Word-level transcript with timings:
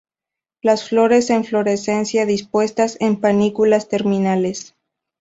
Las 0.63 0.89
flores 0.89 1.29
en 1.29 1.41
inflorescencias 1.41 2.25
dispuestas 2.25 2.97
en 3.01 3.19
panículas 3.21 3.87
terminales. 3.87 4.73